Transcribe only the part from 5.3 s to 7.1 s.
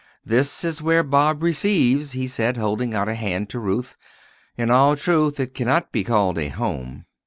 it cannot be called a home."